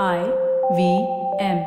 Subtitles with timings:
[0.00, 0.20] I
[0.76, 0.82] V
[1.38, 1.58] M.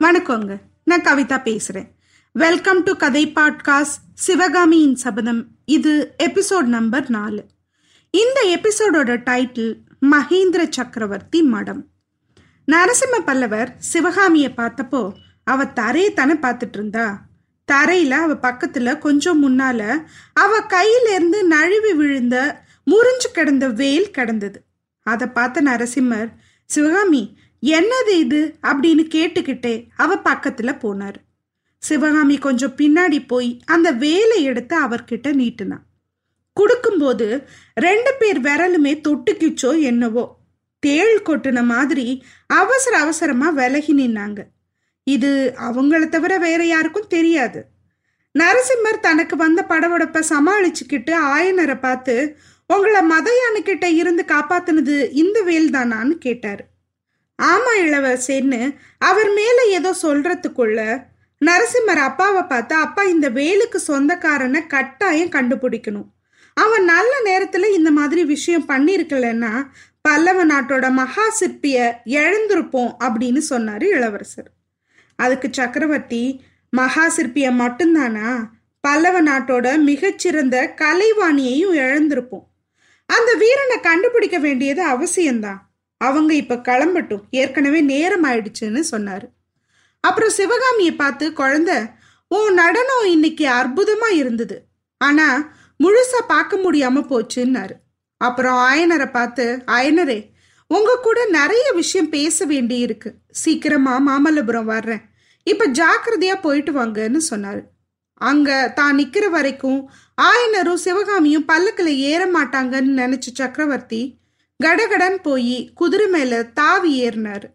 [0.00, 1.88] வணக்கங்க நான் கவிதா பேசுறேன்.
[2.32, 7.44] வெல்கம் டு கதை பாட்காஸ்ட் சிவகாமியின் சபதம் இது எபிசோட் நம்பர் நாலு.
[8.10, 9.74] இந்த எபிசோடோட டைட்டில்
[10.10, 11.84] மகேந்திர சக்கரவர்த்தி மடம்
[12.66, 15.12] நரசிம்ம பல்லவர் சிவகாமியை பார்த்தப்போ
[15.44, 17.06] அவ தரையை தானே பார்த்துட்டு இருந்தா
[17.72, 24.64] தரையில அவ பக்கத்துல கொஞ்சம் முன்னால அவ கையில இருந்து நழுவி விழுந்த முறிஞ்சு கிடந்த வேல் கிடந்தது.
[25.02, 26.30] அதை பார்த்த நரசிம்மர்
[26.64, 28.56] சிவகாமி என்னது இது?
[28.62, 31.14] அப்படின்னு கேட்டுக்கிட்டே அவ பக்கத்துல போனார்.
[31.78, 35.84] சிவகாமி கொஞ்சம் பின்னாடி போய் அந்த வேலை எடுத்து அவர்கிட்ட நீட்டினான்
[36.52, 40.38] கொடுக்கும்போது ரெண்டு பேர் விரலுமே தொட்டுக்கிச்சோ என்னவோ.
[40.78, 44.40] தேள் கொட்டுன மாதிரி அவசர அவசரமா விலகி நின்னாங்க.
[45.06, 47.60] இது அவங்கள தவிர வேற யாருக்கும் தெரியாது.
[48.38, 52.36] நரசிம்மர் தனக்கு வந்த படபடப்பை சமாளிச்சுக்கிட்டு ஆயனரை பார்த்து
[52.66, 56.62] உங்களை மதையானுக்கிட்ட இருந்து காப்பாத்தினது இந்த வேல் தானான்னு கேட்டார்.
[57.42, 60.80] ஆமா இளவரசேன்னு அவர் மேல ஏதோ சொல்றதுக்குள்ள
[61.40, 66.08] நரசிம்மர் அப்பாவை பார்த்து அப்பா இந்த வேலுக்கு சொந்தக்காரனை கட்டாயம் கண்டுபிடிக்கணும்.
[66.54, 69.52] அவன் நல்ல நேரத்துல இந்த மாதிரி விஷயம் பண்ணியிருக்கலன்னா
[70.00, 74.50] பல்லவ நாட்டோட மகா சிற்பிய இழந்திருப்போம் அப்படின்னு சொன்னாரு இளவரசர்.
[75.22, 76.22] அதுக்கு சக்கரவர்த்தி
[76.70, 78.30] மகா சிற்பிய மட்டும்தானா?
[78.80, 82.46] பல்லவ நாட்டோட மிகச்சிறந்த கலைவாணியையும் இழந்திருப்போம்.
[83.06, 85.60] அந்த வீரனை கண்டுபிடிக்க வேண்டியது அவசியம்தான்.
[86.00, 87.22] அவங்க இப்ப கிளம்பட்டும்.
[87.30, 89.26] ஏற்கனவே நேரம் ஆயிடுச்சுன்னு சொன்னாரு.
[90.00, 91.70] அப்புறம் சிவகாமியை பார்த்து குழந்த
[92.28, 94.56] உன் நடனம் இன்னைக்கு அற்புதமா இருந்தது.
[94.98, 95.28] ஆனா
[95.84, 97.74] முழுசா பார்க்க முடியாம போச்சுன்னாரு.
[98.16, 100.30] அப்புறம் ஆயனரை பார்த்து ஆயனரே
[100.66, 105.02] உங்க கூட நிறைய விஷயம் பேச வேண்டி இருக்கு சீக்கிரமா மாமல்லபுரம் வர்றேன்.
[105.44, 107.62] இப்ப ஜாக்கிரதையா போயிட்டு வாங்கன்னு சொன்னாரு.
[108.30, 109.80] அங்க தான் நிக்கிற வரைக்கும்
[110.18, 114.02] ஆயனரும் சிவகாமியும் பல்லக்கில் ஏற மாட்டாங்கன்னு நினைச்ச சக்கரவர்த்தி
[114.64, 117.46] கடகடன் போய் குதிரை மேல தாவி ஏறினார்.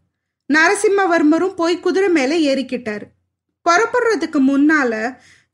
[0.49, 3.05] நரசிம்மவர்மரும் போய் குதிரை மேல ஏறிக்கிட்டார்.
[3.65, 4.93] புறப்படுறதுக்கு முன்னால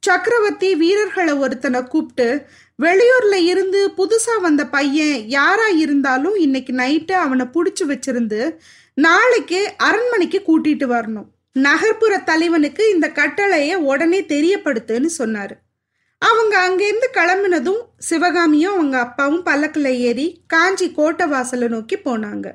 [0.03, 2.27] சக்கரவர்த்தி வீரர்களை ஒருத்தனை கூப்பிட்டு
[2.79, 8.41] வெளியூர்ல இருந்து புதுசா வந்த பையன் யாரா இருந்தாலும் இன்னைக்கு நைட்டு அவனை புடிச்சு வச்சிருந்து
[8.93, 11.29] நாளைக்கு அரண்மனைக்கு கூட்டிட்டு வரணும்.
[11.53, 15.61] நகர்ப்புற தலைவனுக்கு இந்த கட்டளையை உடனே தெரியப்படுத்துன்னு சொன்னார்.
[16.17, 22.51] அவங்க அங்கேருந்து கிளம்பினதும் சிவகாமியும் அவங்க அப்பாவும் பல்லக்கில் ஏறி காஞ்சி கோட்டை வாசலை நோக்கி போனாங்க.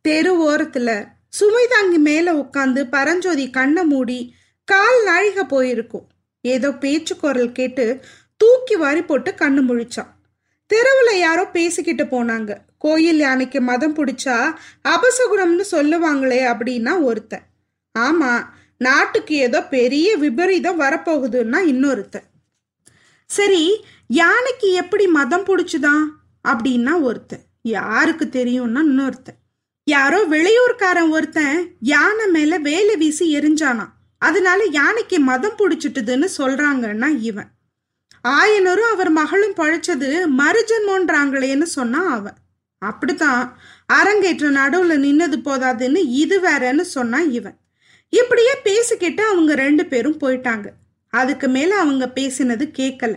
[0.00, 1.04] தெரு ஓரத்தில்
[1.40, 4.34] சுமைதாங்கி மேலே உட்காந்து பரஞ்சோதி கண்ணை மூடி
[4.64, 6.08] கால் நாழிக போயிருக்கும்.
[6.40, 8.00] ஏதோ பேச்சு குரல் கேட்டு
[8.36, 10.12] தூக்கி வாரி போட்டு கண்ணு முழிச்சான்.
[10.66, 12.56] தெருவில் யாரோ பேசிக்கிட்டு போனாங்க.
[12.78, 14.54] கோயில் யானைக்கு மதம் பிடிச்சா
[14.88, 17.44] அபசகுணம்னு சொல்லுவாங்களே அப்படின்னா ஒருத்தன்.
[17.98, 18.32] ஆமா
[18.78, 22.26] நாட்டுக்கு ஏதோ பெரிய விபரீதம் வரப்போகுதுன்னா இன்னொருத்தன்.
[23.30, 26.04] சரி யானைக்கு எப்படி மதம் பிடிச்சுதான்
[26.48, 27.44] அப்படின்னா ஒருத்தன்.
[27.62, 29.38] யாருக்கு தெரியும்னா இன்னொருத்தன்.
[29.84, 37.50] யாரோ வெளியூர்காரன் ஒருத்தன் யானை மேல வேலை வீசி எரிஞ்சானான் அதனால யானைக்கு மதம் பிடிச்சிட்டுதுன்னு சொல்றாங்கன்னா இவன்.
[38.28, 42.38] ஆயனரும் அவர் மகளும் பழைச்சது மறுஜன்மோன்றாங்களேன்னு சொன்னான் அவன்.
[42.78, 47.58] அப்படித்தான் அரங்கேற்ற நடுவுல நின்னது போதாதுன்னு இது வேறன்னு சொன்னான் இவன்.
[48.20, 50.66] இப்படியே பேசிக்கிட்டு அவங்க ரெண்டு பேரும் போயிட்டாங்க.
[51.12, 53.14] அதுக்கு மேல அவங்க பேசினது கேட்கல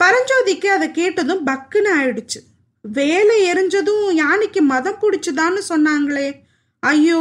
[0.00, 2.40] பரஞ்சோதிக்கு அதை கேட்டதும் பக்குன்னு ஆயிடுச்சு.
[2.84, 6.28] வேலை எரிஞ்சதும் யானைக்கு மதம் பிடிச்சதான்னு சொன்னாங்களே.
[6.82, 7.20] ஐயோ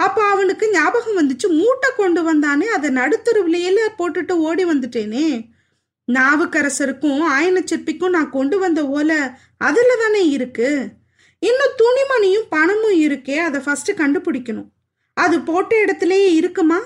[0.00, 5.26] அப்போ அவனுக்கு ஞாபகம் வந்துச்சு மூட்டை கொண்டு வந்தானே அதை நடுத்தருவிலையில போட்டுட்டு ஓடி வந்துட்டேனே.
[6.08, 9.18] நாவுக்கரசருக்கும் ஆயன சிற்பிக்கும் நான் கொண்டு வந்த ஓலை
[9.66, 10.70] அதில் தானே இருக்கு.
[11.42, 14.70] இன்னும் துணிமணியும் பணமும் இருக்கே அதை ஃபஸ்ட்டு கண்டுபிடிக்கணும்.
[15.12, 16.78] அது போட்ட இடத்துலயே இருக்குமா?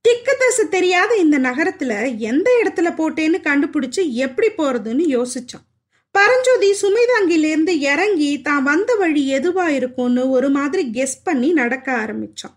[0.00, 5.66] திக்கு தசை தெரியாத இந்த நகரத்துல எந்த இடத்துல போட்டேன்னு கண்டுபிடிச்சு எப்படி போறதுன்னு யோசிச்சான்.
[6.10, 12.56] பரஞ்சோதி சுமைதாங்கிலேருந்து இறங்கி தான் வந்த வழி எதுவா இருக்கும்னு ஒரு மாதிரி கெஸ் பண்ணி நடக்க ஆரம்பிச்சான்.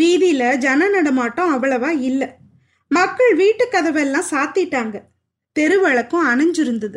[0.00, 2.28] வீதியில ஜன நடமாட்டம் அவ்வளவா இல்லை.
[2.88, 5.00] மக்கள் வீட்டு கதவெல்லாம் சாத்திட்டாங்க.
[5.52, 6.96] தெருவழக்கம் அணைஞ்சிருந்தது.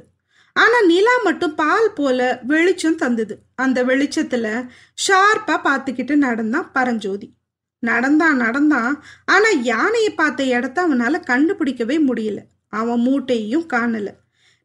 [0.53, 3.37] ஆனா நிலா மட்டும் பால் போல வெளிச்சம் தந்தது.
[3.55, 4.67] அந்த வெளிச்சத்துல
[5.07, 7.33] ஷார்ப்பா பார்த்துக்கிட்டு நடந்தான் பரஞ்சோதி.
[7.81, 12.37] நடந்தான் நடந்தான் ஆனா யானையை பார்த்த இடத்த அவனால கண்டுபிடிக்கவே முடியல.
[12.69, 14.07] அவன் மூட்டையும் காணல.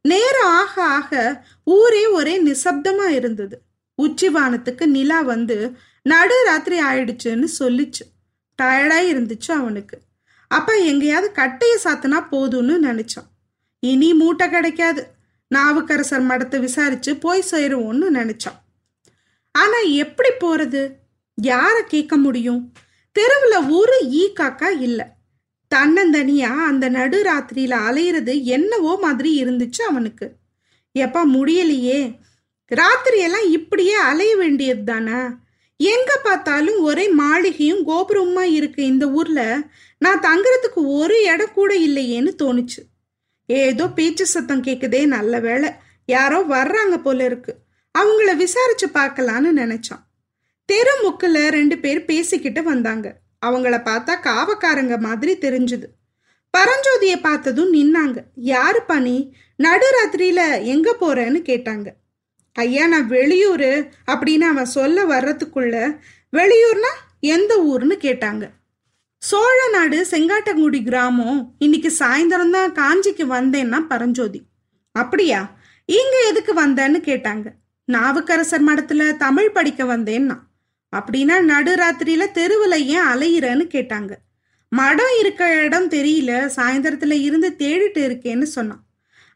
[0.03, 3.61] நேரம் ஆக ஆக ஊரே ஒரே நிசப்தமா இருந்தது.
[4.03, 8.05] உச்சிவானத்துக்கு நிலா வந்து நடு ராத்திரி ஆயிடுச்சுன்னு சொல்லிச்சு.
[8.63, 10.01] டயர்டா இருந்துச்சு அவனுக்கு.
[10.49, 13.29] அப்ப எங்கேயாவது கட்டைய சாத்தினா போதும்னு நினைச்சான்.
[13.79, 15.07] இனி மூட்டை கிடைக்காது.
[15.49, 18.59] நாவுக்கரசர் மடத்தை விசாரிச்சு போய் சேருவோம்னு நினைச்சான்.
[19.53, 20.93] ஆனா எப்படி போறது?
[21.43, 22.73] யார கேட்க முடியும்?
[23.17, 25.07] தெருவில் ஒரு ஈ காக்கா இல்லை.
[25.75, 30.33] தன்னந்தனியா அந்த நடு ராத்திரியில அலையிறது என்னவோ மாதிரி இருந்துச்சு அவனுக்கு.
[30.99, 32.01] எப்பா முடியலையே.
[32.75, 35.19] ராத்திரியெல்லாம் இப்படியே அலைய வேண்டியது தானே?
[35.77, 39.61] எங்க பார்த்தாலும் ஒரே மாளிகையும் கோபுரமா இருக்கு இந்த ஊர்ல?
[39.99, 42.83] நான் தங்குறதுக்கு ஒரு இடம் கூட இல்லையேன்னு தோணுச்சு.
[43.47, 45.71] ஏதோ பேச்சு சத்தம் கேக்குதே நல்ல வேலை
[46.07, 47.55] யாரோ வர்றாங்க போல இருக்கு.
[47.99, 50.06] அவங்கள விசாரிச்சு பார்க்கலான்னு நினைச்சான்.
[50.67, 53.17] தெரு முக்கில் ரெண்டு பேர் பேசிக்கிட்டு வந்தாங்க.
[53.47, 55.85] அவங்கள பார்த்தா காவக்காரங்க மாதிரி தெரிஞ்சுது.
[56.57, 58.23] பரஞ்சோதியை பார்த்ததும் நின்னாங்க.
[58.35, 61.87] யாரு பணி நடுராத்திரியில எங்க போறேன்னு கேட்டாங்க.
[62.53, 65.99] ஐயா நான் வெளியூர் அப்படின்னு அவன் சொல்ல வர்றதுக்குள்ள
[66.37, 68.51] வெளியூர்னா எந்த ஊர்னு கேட்டாங்க.
[69.19, 71.55] சோழ நாடு செங்காட்டங்குடி கிராமம்.
[71.59, 74.43] இன்னைக்கு சாயந்தரம் தான் காஞ்சிக்கு வந்தேன்னா பரஞ்சோதி.
[74.93, 75.57] அப்படியா?
[75.85, 77.47] இங்க எதுக்கு வந்தேன்னு கேட்டாங்க.
[77.85, 80.39] நாவுக்கரசர் மடத்துல தமிழ் படிக்க வந்தேன்னா.
[80.97, 84.13] அப்படின்னா நடுராத்திரியில தெருவில் ஏன் அலையிறன்னு கேட்டாங்க.
[84.69, 88.85] மடம் இருக்க இடம் தெரியல சாயந்தரத்துல இருந்து தேடிட்டு இருக்கேன்னு சொன்னான்.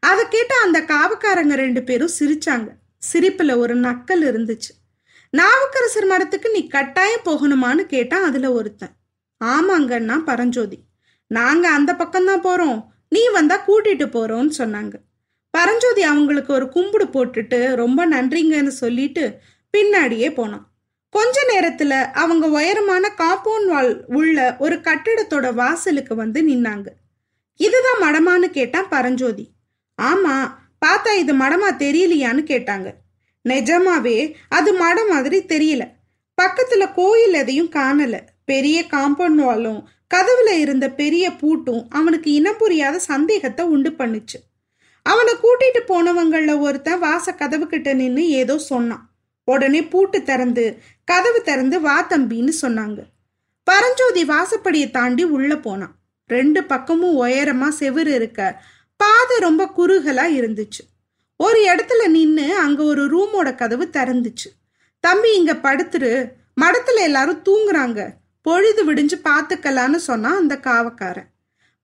[0.01, 2.69] அதை கேட்ட அந்த காவக்காரங்க ரெண்டு பேரும் சிரிச்சாங்க.
[3.13, 4.71] சிரிப்புல ஒரு நக்கல் இருந்துச்சு.
[5.31, 8.91] நாவுக்கரசர் மடத்துக்கு நீ கட்டாயம் போகணுமான்னு கேட்டான் அதுல ஒருத்தன்.
[9.45, 10.79] ஆமாங்கன்னா பரஞ்சோதி.
[11.27, 12.87] நாங்க அந்த பக்கம்தான் போறோம்.
[13.09, 14.95] நீ வந்தா கூட்டிட்டு போறோம்னு சொன்னாங்க.
[15.51, 19.39] பரஞ்சோதி அவங்களுக்கு ஒரு கும்பிடு போட்டுட்டு ரொம்ப நன்றிங்கன்னு சொல்லிட்டு
[19.77, 20.70] பின்னாடியே போனான்.
[21.11, 26.87] கொஞ்ச நேரத்துல அவங்க உயரமான காம்பவுண்ட் வால் உள்ள ஒரு கட்டிடத்தோட வாசலுக்கு வந்து நின்னாங்க.
[27.57, 29.51] இதுதான் மடமான்னு கேட்டான் பரஞ்சோதி.
[30.03, 30.53] ஆமா
[30.87, 32.95] பார்த்தா இது மடமா தெரியலையான்னு கேட்டாங்க.
[33.49, 35.91] நிஜமாவே அது மடம் மாதிரி தெரியல.
[36.43, 38.21] பக்கத்துல கோயில் எதையும் காணல.
[38.45, 39.83] பெரிய காம்பவுண்ட் வாலும்
[40.15, 44.39] கதவுல இருந்த பெரிய பூட்டும் அவனுக்கு இனம் புரியாத சந்தேகத்தை உண்டு பண்ணுச்சு.
[45.03, 49.10] அவனை கூட்டிட்டு போனவங்கள ஒருத்தன் வாச கதவு கிட்ட நின்று ஏதோ சொன்னான்.
[49.45, 52.99] உடனே பூட்டு திறந்து கதவு திறந்து வா தம்பின்னு சொன்னாங்க.
[53.65, 55.95] பரஞ்சோதி வாசப்படியை தாண்டி உள்ள போனான்.
[56.27, 58.63] ரெண்டு பக்கமும் உயரமா செவுரு இருக்க
[58.97, 60.89] பாதை ரொம்ப குறுகலா இருந்துச்சு.
[61.37, 64.49] ஒரு இடத்துல நின்று அங்க ஒரு ரூமோட கதவு திறந்துச்சு.
[65.01, 66.33] தம்பி இங்க படுத்துரு.
[66.61, 68.11] மடத்துல எல்லாரும் தூங்குறாங்க.
[68.43, 71.29] பொழுது விடிஞ்சு பார்த்துக்கலான்னு சொன்னான் அந்த காவக்காரன்.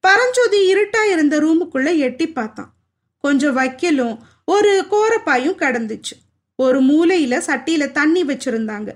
[0.00, 2.73] பரஞ்சோதி இருட்டா இருந்த ரூமுக்குள்ள எட்டி பார்த்தான்.
[3.19, 6.25] கொஞ்சம் வைக்கலும் ஒரு கோரப்பாயும் கடந்துச்சு.
[6.56, 8.91] ஒரு மூலையில சட்டியில தண்ணி வச்சிருந்தாங்க.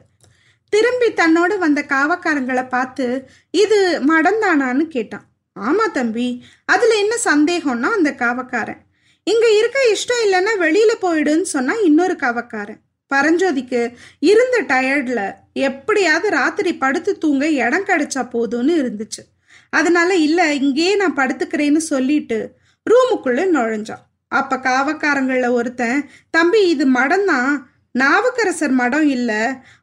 [0.73, 3.07] திரும்பி தன்னோட வந்த காவக்காரங்களை பார்த்து
[3.51, 5.27] இது மடந்தானான்னு கேட்டான்.
[5.57, 8.81] ஆமா தம்பி அதுல என்ன சந்தேகம்னா அந்த காவக்காரன்.
[9.27, 12.81] இங்க இருக்க இஷ்டம் இல்லைன்னா வெளியில போயிடுன்னு சொன்னா இன்னொரு காவக்காரன்.
[13.11, 13.81] பரஞ்சோதிக்கு
[14.21, 15.21] இருந்த டயர்ட்ல
[15.53, 19.23] எப்படியாவது ராத்திரி படுத்து தூங்க இடம் கிடைச்சா போதும்னு இருந்துச்சு.
[19.71, 22.39] அதனால இல்ல இங்கேயே நான் படுத்துக்கிறேன்னு சொல்லிட்டு
[22.87, 24.05] ரூமுக்குள்ள நுழைஞ்சான்.
[24.31, 25.99] அப்ப காவக்காரங்கள ஒருத்தன்
[26.31, 27.53] தம்பி இது மடம்தான்
[27.99, 29.31] நாவுக்கரசர் மடம் இல்ல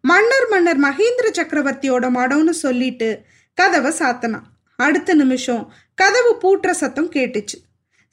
[0.02, 3.10] மன்னர் மன்னர் மகேந்திர சக்கரவர்த்தியோட மடம்னு சொல்லிட்டு
[3.58, 4.48] கதவை சாத்தனான்.
[4.80, 5.64] அடுத்த நிமிஷம்
[5.96, 7.58] கதவு பூட்டுற சத்தம் கேட்டுச்சு.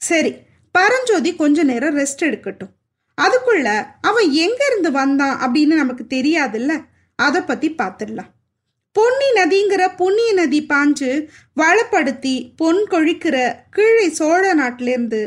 [0.01, 0.31] சரி
[0.75, 2.73] பரஞ்சோதி கொஞ்ச நேரம் ரெஸ்ட் எடுக்கட்டும்.
[3.17, 3.67] அதுக்குள்ள
[4.01, 6.73] அவன் எங்க இருந்து வந்தான் அப்படின்னு நமக்கு தெரியாதுல்ல?
[7.19, 8.31] அதை பத்தி பார்த்துடலாம்
[8.95, 11.09] பொன்னி நதிங்கிற புண்ணிய நதி பாஞ்சு
[11.61, 13.37] வளப்படுத்தி பொன் கொழிக்கிற
[13.71, 15.21] கீழே சோழ நாட்டிலேருந்து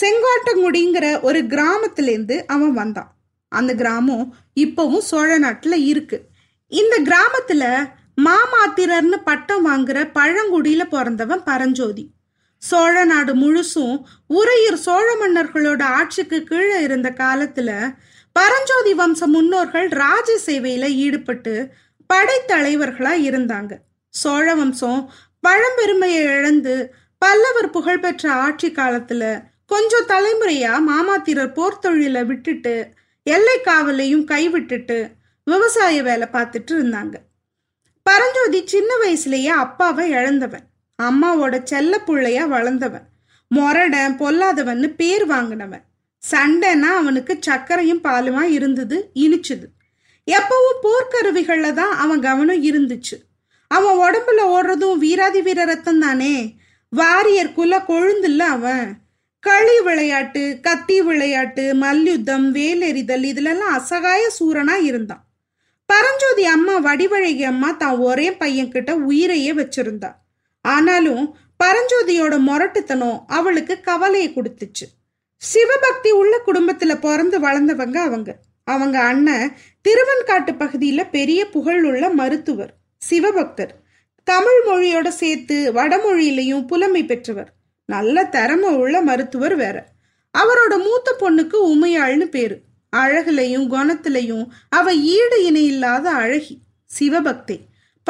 [0.00, 3.14] செங்காட்டங்குடிங்கிற ஒரு கிராமத்திலேருந்து அவன் வந்தான்.
[3.48, 6.26] அந்த கிராமம் இப்பவும் சோழ நாட்டில் இருக்கு.
[6.68, 12.10] இந்த கிராமத்துல மாமாத்திரர்னு பட்டம் வாங்குற பழங்குடியில பிறந்தவன் பரஞ்சோதி.
[12.58, 17.94] சோழ நாடு முழுசும் உறையூர் சோழ மன்னர்களோட ஆட்சிக்கு கீழே இருந்த காலத்துல
[18.32, 21.68] பரஞ்சோதி வம்ச முன்னோர்கள் ராஜ சேவையில ஈடுபட்டு
[22.14, 23.72] படைத்தலைவர்களா இருந்தாங்க.
[24.08, 25.10] சோழ வம்சம்
[25.48, 32.92] பழம்பெருமையை இழந்து பல்லவர் புகழ்பெற்ற ஆட்சி காலத்துல கொஞ்சம் தலைமுறையா மாமாத்திரர் போர்த்தொழில விட்டுட்டு
[33.22, 35.10] எல்லை காவலையும் கைவிட்டுட்டு
[35.44, 37.14] விவசாய வேலை பார்த்துட்டு இருந்தாங்க.
[38.02, 40.66] பரஞ்சோதி சின்ன வயசுலயே அப்பாவை இழந்தவன்.
[41.02, 43.08] அம்மாவோட செல்ல பிள்ளையா வளர்ந்தவன்.
[43.54, 45.82] மொரடன் பொல்லாதவன்னு பேர் வாங்கினவன்.
[46.30, 49.64] சண்டைனா அவனுக்கு சர்க்கரையும் பாலுமா இருந்தது இனிச்சுது.
[50.26, 53.16] எப்பவும் போர்க்கருவிகள்ல தான் அவன் கவனம் இருந்துச்சு.
[53.68, 56.56] அவன் உடம்புல ஓடுறதும் வீராதி வீர ரத்தம் தானே.
[56.88, 59.03] வாரியர் குல கொழுந்துல்ல அவன்.
[59.46, 65.24] களி விளையாட்டு கத்தி விளையாட்டு மல்யுத்தம் வேலெறிதல் இதுலெல்லாம் அசகாய சூரனா இருந்தான்.
[65.86, 70.10] பரஞ்சோதி அம்மா வடிவழகி அம்மா தான் ஒரே பையன் கிட்ட உயிரையே வச்சிருந்தா.
[70.60, 74.86] ஆனாலும் பரஞ்சோதியோட முரட்டுத்தனம் அவளுக்கு கவலையை கொடுத்துச்சு.
[75.42, 78.36] சிவபக்தி உள்ள குடும்பத்துல பிறந்து வளர்ந்தவங்க அவங்க.
[78.64, 79.52] அவங்க அண்ணன்
[79.88, 82.72] திருவன்காட்டு பகுதியில பெரிய புகழ் உள்ள மருத்துவர்
[83.10, 83.74] சிவபக்தர்.
[84.24, 87.52] தமிழ் மொழியோட சேர்த்து வடமொழியிலையும் புலமை பெற்றவர்.
[87.86, 89.86] நல்ல திறமை உள்ள மருத்துவர் வேற.
[90.38, 92.60] அவரோட மூத்த பொண்ணுக்கு உமையாள்னு பேரு.
[92.96, 97.60] அழகுலையும் குணத்திலையும் அவ ஈடு இணை இல்லாத அழகி சிவபக்தி.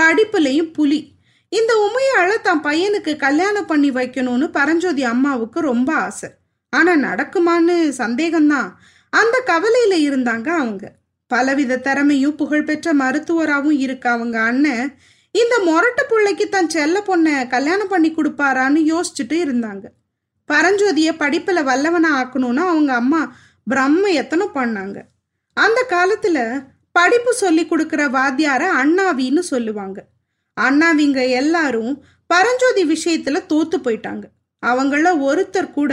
[0.00, 1.12] படிப்புலையும் புலி.
[1.48, 6.30] இந்த உமையாளை தன் பையனுக்கு கல்யாணம் பண்ணி வைக்கணும்னு பரஞ்சோதி அம்மாவுக்கு ரொம்ப ஆசை.
[6.70, 8.72] ஆனா நடக்குமான்னு சந்தேகம்தான்
[9.10, 10.92] அந்த கவலையில இருந்தாங்க அவங்க.
[11.26, 14.94] பலவித திறமையும் புகழ்பெற்ற மருத்துவராகவும் இருக்க அவங்க அண்ணன்
[15.40, 19.84] இந்த மொரட்ட பிள்ளைக்கு தன் செல்ல பொண்ணை கல்யாணம் பண்ணி கொடுப்பாரான்னு யோசிச்சுட்டு இருந்தாங்க.
[20.48, 23.20] பரஞ்சோதிய படிப்புல வல்லவனா ஆக்கணும்னு அவங்க அம்மா
[23.64, 24.98] பிரம்ம எத்தனை பண்ணாங்க.
[25.56, 26.38] அந்த காலத்துல
[26.92, 29.98] படிப்பு சொல்லி கொடுக்குற வாத்தியார அண்ணாவின்னு சொல்லுவாங்க.
[30.60, 31.92] அண்ணாவிங்க எல்லாரும்
[32.26, 34.24] பரஞ்சோதி விஷயத்துல தோத்து போயிட்டாங்க.
[34.66, 35.92] அவங்கள ஒருத்தர் கூட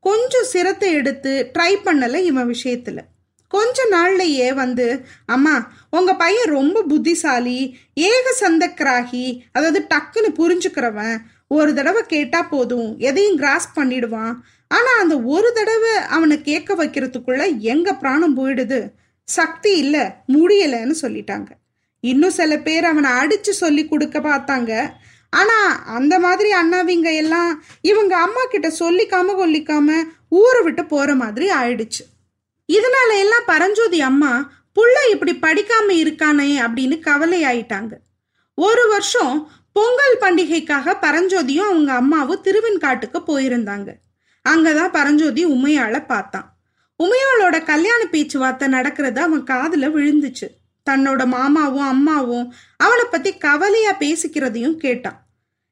[0.00, 2.98] கொஞ்சம் சிரத்தை எடுத்து ட்ரை பண்ணல இவன் விஷயத்துல.
[3.50, 4.86] கொஞ்ச நாள்லயே வந்து
[5.34, 5.54] அம்மா
[5.90, 7.58] உங்க பையன் ரொம்ப புத்திசாலி
[8.10, 11.16] ஏக சந்தக்கிராகி அதாவது டக்குன்னு புரிஞ்சுக்கிறவன்
[11.56, 14.34] ஒரு தடவை கேட்டா போதும் எதையும் கிராஸ் பண்ணிடுவான்.
[14.68, 18.78] ஆனா அந்த ஒரு தடவை அவனை கேட்க வைக்கிறதுக்குள்ள எங்க பிராணம் போயிடுது?
[19.28, 19.96] சக்தி இல்ல
[20.34, 21.50] முடியலன்னு சொல்லிட்டாங்க.
[22.04, 24.72] இன்னும் சில பேர் அவனை அடிச்சு சொல்லி கொடுக்க பார்த்தாங்க.
[25.32, 25.56] ஆனா
[25.98, 27.50] அந்த மாதிரி அண்ணாவிங்க எல்லாம்
[27.90, 29.98] இவங்க அம்மா கிட்ட சொல்லிக்காம கொல்லிக்காம
[30.40, 32.02] ஊரை விட்டு போற மாதிரி ஆயிடுச்சு.
[32.70, 37.92] இதனால எல்லாம் பரஞ்சோதி அம்மா புள்ள இப்படி படிக்காம இருக்கானே அப்படின்னு கவலை ஆயிட்டாங்க
[38.54, 43.90] ஒரு வருஷம் பொங்கல் பண்டிகைக்காக பரஞ்சோதியும் அவங்க அம்மாவும் திருவெண்காட்டுக்கு போயிருந்தாங்க.
[44.48, 46.48] அங்கதான் பரஞ்சோதி உமையால பார்த்தான்.
[46.98, 50.48] உமையாளோட கல்யாண பேச்சுவார்த்தை நடக்கிறது அவன் காதுல விழுந்துச்சு.
[50.90, 55.26] தன்னோட மாமாவும் அம்மாவும் அவனை பத்தி கவலையா பேசிக்கிறதையும் கேட்டான்.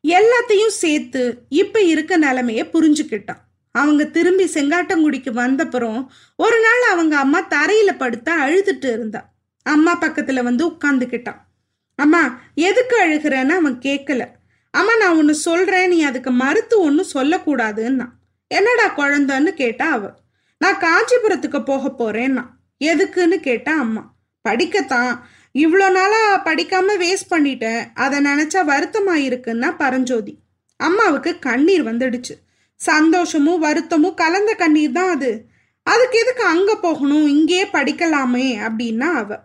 [0.08, 3.42] எல்லாத்தையும் சேர்த்து இப்ப இருக்க நிலைமைய புரிஞ்சுக்கிட்டான்.
[3.78, 6.06] அவங்க திரும்பி செங்காட்டங்குடிக்கு வந்தப்புறம்
[6.36, 9.20] ஒரு நாள் அவங்க அம்மா தரையில படுத்தா அழுதுட்டு இருந்தா.
[9.62, 11.46] அம்மா பக்கத்துல வந்து உட்காந்துக்கிட்டான்
[11.94, 14.26] அம்மா எதுக்கு அழுகிறேன்னு அவன் கேட்கல
[14.70, 18.06] அம்மா நான் ஒன்று சொல்றேன் நீ அதுக்கு மறுத்து ஒன்றும் சொல்லக்கூடாதுன்னா.
[18.48, 20.10] என்னடா குழந்தன்னு கேட்டா அவ.
[20.58, 22.44] நான் காஞ்சிபுரத்துக்கு போக போறேன்னா.
[22.84, 24.14] எதுக்குன்னு கேட்டா அம்மா.
[24.48, 25.18] படிக்கத்தான்.
[25.58, 27.84] இவ்வளோ நாளா படிக்காம வேஸ்ட் பண்ணிட்டேன்.
[27.94, 30.38] அதை நினைச்சா வருத்தமாக இருக்குன்னா பரஞ்சோதி.
[30.76, 32.34] அம்மாவுக்கு கண்ணீர் வந்துடுச்சு.
[32.80, 35.44] சந்தோஷமும் வருத்தமும் கலந்த கண்ணீர் தான் அது.
[35.82, 39.38] அதுக்கு எதுக்கு அங்க போகணும் இங்கேயே படிக்கலாமே அப்படின்னா அவ.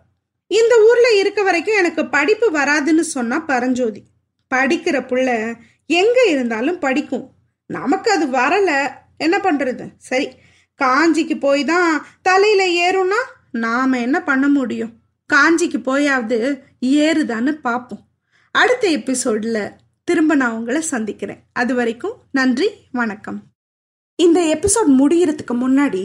[0.46, 4.02] இந்த ஊர்ல இருக்க வரைக்கும் எனக்கு படிப்பு வராதுன்னு சொன்னா பரஞ்சோதி.
[4.54, 5.54] படிக்கிற புள்ள
[5.86, 7.30] எங்க இருந்தாலும் படிக்கும்.
[7.66, 8.70] நமக்கு அது வரல.
[9.18, 9.84] என்ன பண்றது?
[9.98, 10.28] சரி
[10.80, 14.92] காஞ்சிக்கு போய் தான் தலையில ஏறும்னா நாம என்ன பண்ண முடியும்?
[15.32, 16.38] காஞ்சிக்கு போயாவது
[16.84, 18.02] ஏறுதான்னு பார்ப்போம்.
[18.54, 19.58] அடுத்த எபிசோட்ல
[20.08, 21.38] திரும்ப நான் உங்களை சந்திக்கிறேன்.
[21.60, 22.66] அது வரைக்கும் நன்றி
[22.98, 23.38] வணக்கம்.
[24.18, 26.02] இந்த எபிசோட் முடிகிறதுக்கு முன்னாடி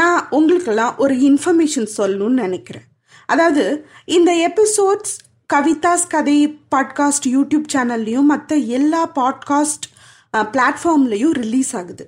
[0.00, 2.84] நான் உங்களுக்கெல்லாம் ஒரு இன்ஃபர்மேஷன் சொல்லணும்னு நினைக்கிறேன்.
[3.32, 3.64] அதாவது
[4.16, 5.14] இந்த எபிசோட்ஸ்
[5.54, 6.36] கவிதாஸ் கதை
[6.74, 9.88] பாட்காஸ்ட் யூடியூப் சேனல்லையும் மற்ற எல்லா பாட்காஸ்ட்
[10.52, 12.04] பிளாட்ஃபார்ம்லையும் ரிலீஸ் ஆகுது.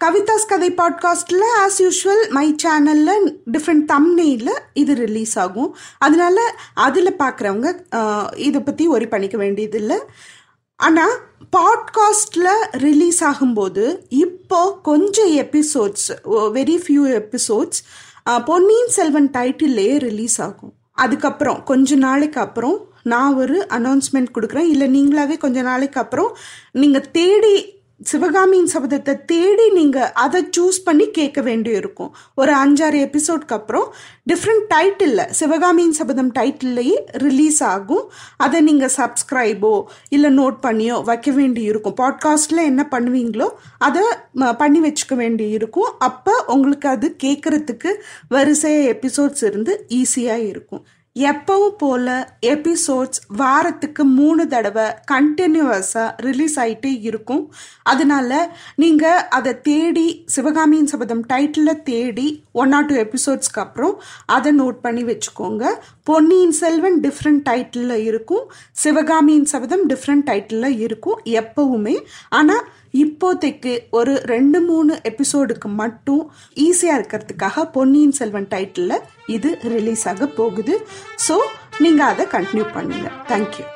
[0.00, 5.70] கவிதாஸ் கதை பாட்காஸ்ட்டில் ஆஸ் யூஷுவல் மை சேனலில் டிஃப்ரெண்ட் தம்னெயில் இது ரிலீஸ் ஆகும்.
[6.06, 6.38] அதனால
[6.86, 7.68] அதில் பார்க்குறவங்க
[8.48, 9.98] இதை பற்றி ஒரி பண்ணிக்க வேண்டியதில்லை.
[10.76, 11.20] ஆனால்
[11.56, 17.80] பாட்காஸ்டில் ரிலீஸ் ஆகும்போது இப்போ கொஞ்சம் episodes very few episodes
[18.44, 20.72] Ponniyin Selvan டைட்டில்லே release ஆகும்.
[20.92, 24.68] அதுக்கப்புறம் கொஞ்ச நாளைக்கு அப்புறம் நான் ஒரு அனௌன்ஸ்மெண்ட் கொடுக்குறேன்.
[24.68, 26.36] இல்லை நீங்களாவே கொஞ்ச நாளைக்கு அப்புறம்
[26.72, 33.54] நீங்கள் தேடி சிவகாமியின் சபதத்தை தேடி நீங்கள் அதை சூஸ் பண்ணி கேட்க வேண்டி இருக்கும் ஒரு அஞ்சாறு எபிசோட்க்கு
[33.56, 33.94] அப்புறம்
[34.32, 38.10] டிஃப்ரெண்ட் டைட்டிலில் சிவகாமியின் சபதம் டைட்டில்லையே ரிலீஸ் ஆகும்.
[38.36, 43.48] அதை நீங்கள் சப்ஸ்கிரைபோ இல்லை நோட் பண்ணியோ வைக்க வேண்டி இருக்கும் பாட்காஸ்ட்டில் என்ன பண்ணுவீங்களோ
[43.78, 44.02] அதை
[44.56, 47.92] பண்ணி வச்சுக்க வேண்டி இருக்கும் அப்போ உங்களுக்கு அது கேட்குறதுக்கு
[48.28, 50.84] வரிசையாக எபிசோட்ஸ் இருந்து ஈஸியாக இருக்கும்.
[51.18, 52.06] எப்பவும் போல
[52.46, 57.44] எபிசோட்ஸ் வாரத்துக்கு மூணு தடவை கண்டினியூவஸாக ரிலீஸ் ஆகிட்டே இருக்கும்.
[57.82, 64.82] அதனால நீங்கள் அதை தேடி சிவகாமியின் சபதம் டைட்டிலில் தேடி ஒன் ஆர் டூ எபிசோட்ஸ்க்கு அப்புறம் அதை நோட்
[64.82, 65.64] பண்ணி வச்சுக்கோங்க.
[66.02, 68.44] பொன்னியின் செல்வன் டிஃப்ரெண்ட் டைட்டிலில் இருக்கும்.
[68.72, 71.96] சிவகாமியின் சபதம் டிஃப்ரெண்ட் டைட்டிலில் இருக்கும் எப்பவுமே.
[72.28, 72.64] ஆனால்
[73.04, 80.86] இப்போதைக்கு ஒரு ரெண்டு மூணு எபிசோடுக்கு மட்டும் ஈஸியாக இருக்கிறதுக்காக பொன்னியின் செல்வன் டைட்டிலில் இது ரிலீஸ் ஆக போகுது.
[81.28, 81.36] ஸோ
[81.80, 83.73] நீங்கள் அதை கண்டினியூ பண்ணுங்கள் தேங்க்யூ